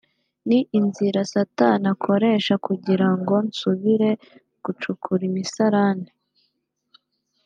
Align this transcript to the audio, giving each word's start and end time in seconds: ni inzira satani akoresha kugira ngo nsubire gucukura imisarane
ni 0.47 0.59
inzira 0.79 1.19
satani 1.33 1.85
akoresha 1.93 2.53
kugira 2.65 3.07
ngo 3.19 3.33
nsubire 3.47 4.09
gucukura 4.63 5.21
imisarane 5.29 6.09